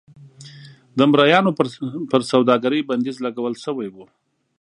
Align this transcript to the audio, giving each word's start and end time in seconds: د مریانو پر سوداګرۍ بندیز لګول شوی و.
د 0.97 0.99
مریانو 1.11 1.51
پر 2.11 2.21
سوداګرۍ 2.31 2.81
بندیز 2.89 3.17
لګول 3.25 3.53
شوی 3.63 3.87
و. 3.91 3.97